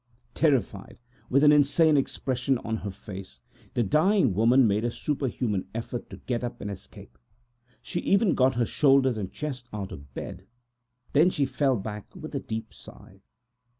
[0.33, 0.97] Terrified,
[1.29, 3.39] with a mad look on her face,
[3.75, 7.19] the dying woman made a superhuman effort to get up and escape;
[7.83, 10.47] she even got her shoulders and chest out of bed;
[11.13, 13.21] then she fell back with a deep sigh.